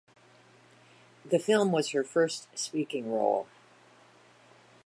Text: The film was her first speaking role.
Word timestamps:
The 1.25 1.37
film 1.37 1.71
was 1.71 1.91
her 1.91 2.03
first 2.03 2.47
speaking 2.57 3.11
role. 3.11 3.45